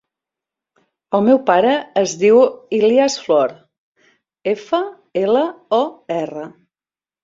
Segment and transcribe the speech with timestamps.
[1.17, 2.41] El meu pare es diu
[2.79, 3.55] Ilyas Flor:
[4.57, 4.85] efa,
[5.27, 5.49] ela,
[5.85, 5.89] o,
[6.23, 6.53] erra.